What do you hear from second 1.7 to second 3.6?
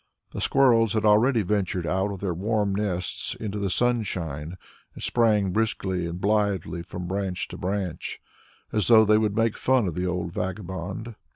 out of their warm nests into